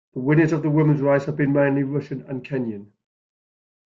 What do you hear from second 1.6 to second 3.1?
Russian and Kenyan.